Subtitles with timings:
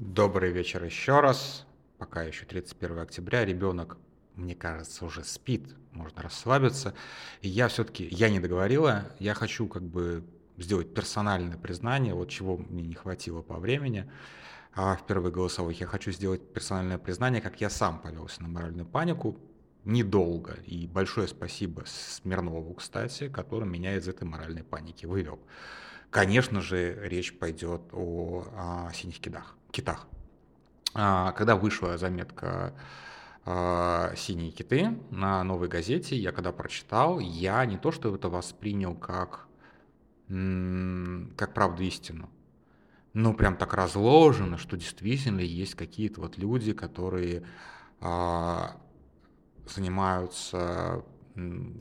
[0.00, 1.66] Добрый вечер еще раз.
[1.98, 3.98] Пока еще 31 октября, ребенок,
[4.34, 6.94] мне кажется, уже спит, можно расслабиться.
[7.42, 10.24] И я все-таки, я не договорила, я хочу как бы
[10.56, 14.10] сделать персональное признание, вот чего мне не хватило по времени
[14.74, 15.74] а в первой голосовой.
[15.74, 19.38] Я хочу сделать персональное признание, как я сам повелся на моральную панику,
[19.84, 20.54] недолго.
[20.64, 25.40] И большое спасибо Смирнову, кстати, который меня из этой моральной паники вывел.
[26.08, 29.58] Конечно же, речь пойдет о, о синих китах.
[29.70, 30.06] Китах.
[30.94, 32.74] А, когда вышла заметка
[33.44, 38.94] а, «Синие киты» на «Новой газете», я когда прочитал, я не то что это воспринял
[38.94, 39.46] как,
[40.28, 42.28] как правду истину,
[43.12, 47.44] ну, прям так разложено, что действительно есть какие-то вот люди, которые
[48.00, 48.76] а,
[49.66, 51.04] занимаются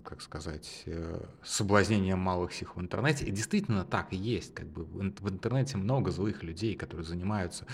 [0.03, 3.25] как сказать, э, соблазнением малых сих в интернете.
[3.25, 4.53] И действительно так и есть.
[4.53, 7.65] Как бы в интернете много злых людей, которые занимаются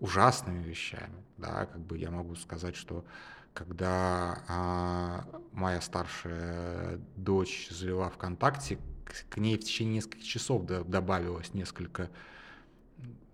[0.00, 1.24] ужасными вещами.
[1.38, 3.04] Да, как бы я могу сказать, что
[3.52, 10.84] когда а, моя старшая дочь завела ВКонтакте, к, к ней в течение нескольких часов до,
[10.84, 12.10] добавилось несколько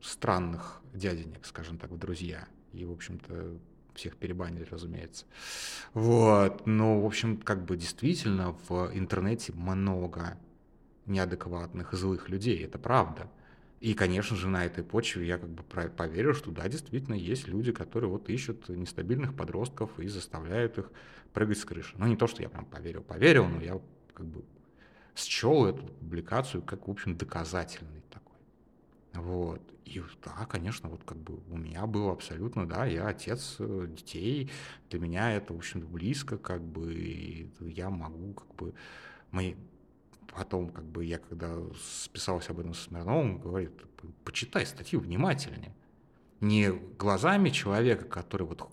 [0.00, 2.46] странных дяденек, скажем так, в друзья.
[2.72, 3.58] И, в общем-то,
[3.94, 5.26] всех перебанили, разумеется.
[5.94, 10.36] Вот, но, в общем, как бы действительно в интернете много
[11.06, 13.30] неадекватных и злых людей, это правда.
[13.80, 17.72] И, конечно же, на этой почве я как бы поверил, что да, действительно есть люди,
[17.72, 20.90] которые вот ищут нестабильных подростков и заставляют их
[21.32, 21.94] прыгать с крыши.
[21.96, 23.80] Ну, не то, что я прям поверил, поверил, но я
[24.12, 24.44] как бы
[25.16, 27.99] счел эту публикацию как, в общем, доказательный.
[29.20, 29.60] Вот.
[29.84, 34.50] И да, конечно, вот как бы у меня было абсолютно, да, я отец э, детей,
[34.88, 38.74] для меня это, в общем-то, близко, как бы, и я могу, как бы,
[39.30, 39.56] мы
[40.34, 43.72] потом, как бы, я когда списался об этом с Смирновым, говорит,
[44.24, 45.74] почитай статью внимательнее.
[46.40, 48.70] Не глазами человека, который вот,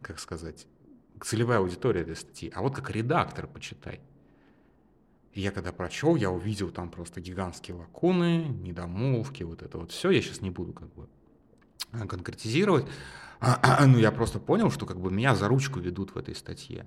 [0.00, 0.66] как сказать,
[1.20, 4.00] целевая аудитория этой статьи, а вот как редактор почитай.
[5.32, 10.10] И я когда прочел, я увидел там просто гигантские лакуны, недомолвки, вот это вот все.
[10.10, 11.08] Я сейчас не буду как бы
[11.92, 12.86] э, конкретизировать.
[13.40, 16.86] Ну, я просто понял, что как бы меня за ручку ведут в этой статье.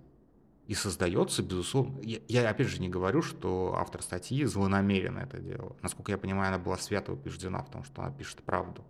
[0.68, 5.76] И создается, безусловно, я, я опять же не говорю, что автор статьи злонамеренно это делал.
[5.82, 8.84] Насколько я понимаю, она была свято убеждена в том, что она пишет правду.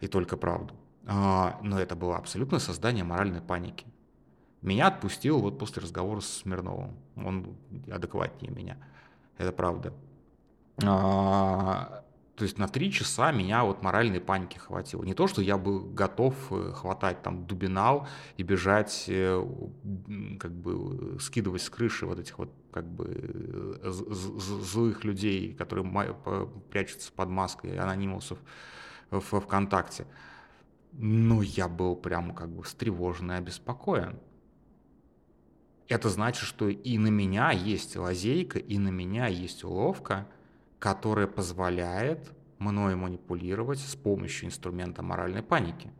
[0.00, 0.74] И только правду.
[1.06, 3.86] А, но это было абсолютно создание моральной паники.
[4.62, 6.96] Меня отпустил вот после разговора с Смирновым.
[7.16, 7.56] Он
[7.90, 8.76] адекватнее меня.
[9.36, 9.92] Это правда.
[10.82, 12.04] А,
[12.34, 15.02] то есть на три часа меня вот моральной паники хватило.
[15.02, 19.44] Не то, что я был готов э, хватать там дубинал и бежать, э,
[20.38, 26.16] как бы скидывать с крыши вот этих вот как бы э, злых людей, которые
[26.70, 28.38] прячутся под маской анонимусов
[29.10, 30.06] в ВКонтакте.
[30.92, 34.18] Но я был прям как бы встревожен и обеспокоен
[35.88, 40.28] это значит, что и на меня есть лазейка, и на меня есть уловка,
[40.78, 45.90] которая позволяет мной манипулировать с помощью инструмента моральной паники.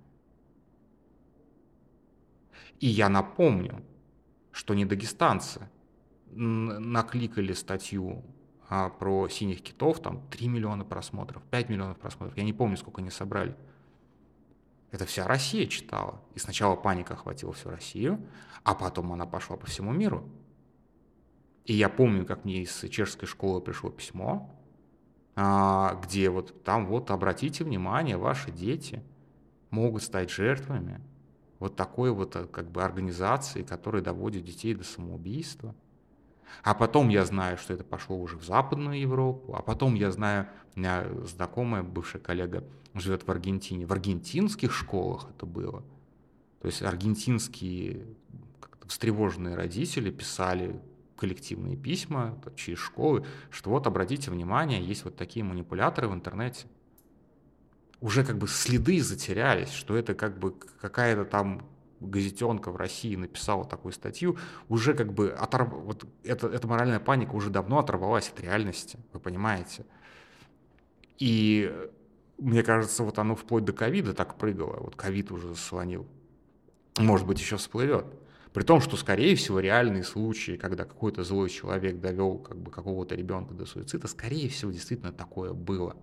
[2.80, 3.82] И я напомню,
[4.52, 5.68] что не дагестанцы
[6.30, 8.22] накликали статью
[8.68, 13.00] а, про синих китов, там 3 миллиона просмотров, 5 миллионов просмотров, я не помню, сколько
[13.00, 13.56] они собрали.
[14.90, 16.22] Это вся Россия читала.
[16.34, 18.26] И сначала паника охватила всю Россию,
[18.64, 20.28] а потом она пошла по всему миру.
[21.64, 24.50] И я помню, как мне из чешской школы пришло письмо,
[25.36, 29.02] а, где вот там вот обратите внимание, ваши дети
[29.70, 31.00] могут стать жертвами
[31.58, 35.74] вот такой вот э, как бы организации, которая доводит детей до самоубийства.
[36.62, 40.48] А потом я знаю, что это пошло уже в Западную Европу, а потом я знаю,
[40.74, 42.64] у меня знакомая, бывшая коллега,
[42.94, 43.86] живет в Аргентине.
[43.86, 45.82] В аргентинских школах это было.
[46.60, 48.06] То есть аргентинские
[48.86, 50.80] встревоженные родители писали
[51.16, 56.66] коллективные письма через школы, что вот обратите внимание, есть вот такие манипуляторы в интернете.
[58.00, 61.66] Уже как бы следы затерялись, что это как бы какая-то там
[62.00, 65.72] газетенка в России написала такую статью, уже как бы оторв...
[65.72, 69.84] вот эта, эта моральная паника уже давно оторвалась от реальности, вы понимаете.
[71.18, 71.74] И
[72.38, 76.06] мне кажется, вот оно вплоть до ковида так прыгало, вот ковид уже заслонил.
[76.98, 78.06] Может быть, еще всплывет.
[78.52, 83.14] При том, что, скорее всего, реальные случаи, когда какой-то злой человек довел как бы, какого-то
[83.14, 85.96] ребенка до суицида, скорее всего, действительно такое было.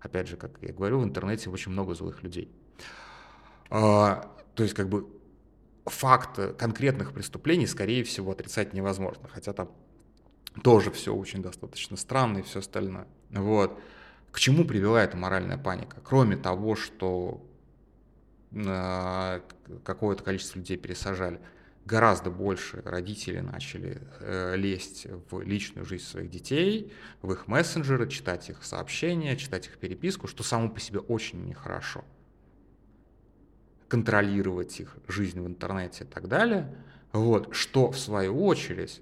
[0.00, 2.50] Опять же, как я говорю, в интернете очень много злых людей.
[4.58, 5.06] То есть, как бы,
[5.86, 9.28] факт конкретных преступлений, скорее всего, отрицать невозможно.
[9.28, 9.70] Хотя там
[10.64, 13.06] тоже все очень достаточно странно и все остальное.
[13.30, 13.78] Вот.
[14.32, 16.00] К чему привела эта моральная паника?
[16.02, 17.46] Кроме того, что
[18.50, 19.42] э,
[19.84, 21.40] какое-то количество людей пересажали,
[21.84, 28.50] гораздо больше родители начали э, лезть в личную жизнь своих детей, в их мессенджеры, читать
[28.50, 32.04] их сообщения, читать их переписку, что само по себе очень нехорошо.
[33.88, 36.74] Контролировать их жизнь в интернете и так далее.
[37.12, 39.00] Вот, что в свою очередь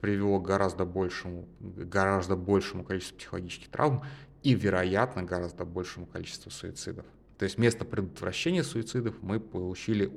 [0.00, 4.04] привело к гораздо большему, гораздо большему количеству психологических травм
[4.42, 7.06] и, вероятно, гораздо большему количеству суицидов.
[7.38, 10.12] То есть вместо предотвращения суицидов мы получили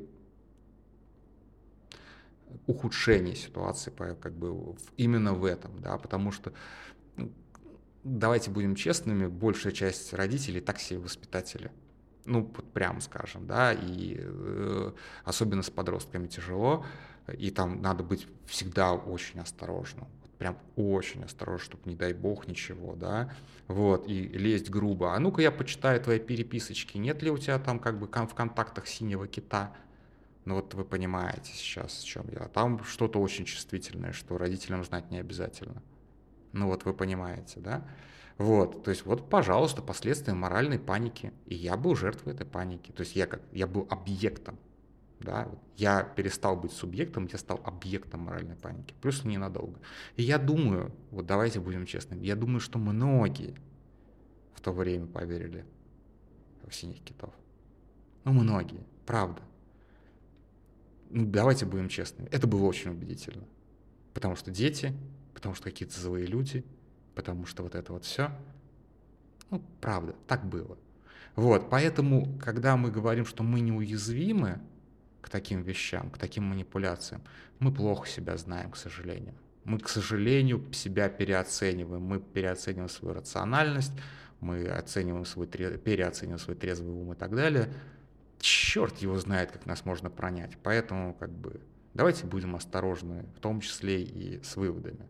[2.67, 6.53] ухудшение ситуации как бы именно в этом, да, потому что
[7.15, 7.31] ну,
[8.03, 11.71] давайте будем честными, большая часть родителей так себе воспитатели.
[12.29, 14.91] Ну, вот прямо скажем, да, и э,
[15.23, 16.85] особенно с подростками тяжело,
[17.37, 20.07] и там надо быть всегда очень осторожным
[20.39, 23.29] прям очень осторожно, чтобы не дай бог ничего, да,
[23.67, 25.13] вот, и лезть грубо.
[25.13, 28.87] А ну-ка я почитаю твои переписочки, нет ли у тебя там как бы в контактах
[28.87, 29.75] синего кита?
[30.45, 32.47] Ну вот вы понимаете сейчас, о чем я.
[32.47, 35.83] Там что-то очень чувствительное, что родителям знать не обязательно.
[36.51, 37.87] Ну вот вы понимаете, да?
[38.37, 41.33] Вот, то есть вот, пожалуйста, последствия моральной паники.
[41.45, 42.91] И я был жертвой этой паники.
[42.91, 44.57] То есть я как, я был объектом
[45.19, 49.79] да, я перестал быть субъектом, я стал объектом моральной паники, плюс ненадолго.
[50.15, 53.55] И я думаю, вот давайте будем честными, я думаю, что многие
[54.53, 55.65] в то время поверили
[56.67, 57.33] в синих китов.
[58.23, 59.41] Ну, многие, правда.
[61.09, 63.43] Ну, давайте будем честными, это было очень убедительно.
[64.13, 64.93] Потому что дети,
[65.33, 66.63] потому что какие-то злые люди,
[67.15, 68.31] потому что вот это вот все.
[69.49, 70.77] Ну, правда, так было.
[71.35, 74.59] Вот, поэтому, когда мы говорим, что мы неуязвимы,
[75.21, 77.21] к таким вещам, к таким манипуляциям,
[77.59, 79.35] мы плохо себя знаем, к сожалению.
[79.63, 82.01] Мы, к сожалению, себя переоцениваем.
[82.01, 83.91] Мы переоцениваем свою рациональность,
[84.39, 87.71] мы оцениваем свой, переоцениваем свой трезвый ум и так далее.
[88.39, 90.57] Черт его знает, как нас можно пронять.
[90.63, 91.59] Поэтому как бы
[91.93, 95.05] давайте будем осторожны, в том числе и с выводами.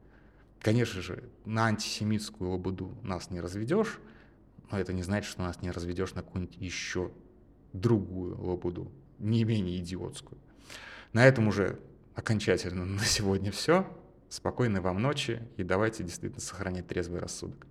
[0.61, 4.00] Конечно же, на антисемитскую лабуду нас не разведешь,
[4.71, 7.11] но это не значит, что нас не разведешь на какую-нибудь еще
[7.73, 10.39] другую лабуду не менее идиотскую.
[11.13, 11.79] На этом уже
[12.15, 13.88] окончательно на сегодня все.
[14.29, 17.65] Спокойной вам ночи и давайте действительно сохранять трезвый рассудок.